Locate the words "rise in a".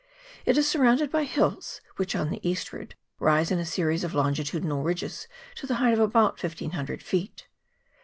3.19-3.65